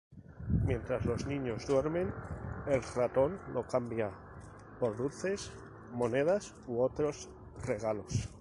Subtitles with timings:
[0.65, 2.11] Mientras los niños duermen,
[2.67, 4.09] el ratón lo cambia
[4.79, 5.51] por dulces,
[5.91, 7.29] monedas u otros
[7.67, 8.27] regalos.